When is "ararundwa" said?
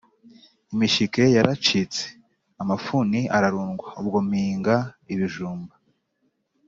3.37-3.87